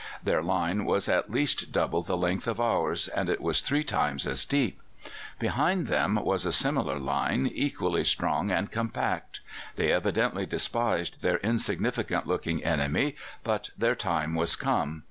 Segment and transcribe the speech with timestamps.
[0.23, 4.25] Their line was at least double the length of ours, and it was three times
[4.25, 4.81] as deep.
[5.37, 9.41] Behind them was a similar line, equally strong and compact.
[9.75, 14.99] They evidently despised their insignificant looking enemy, but their time was come.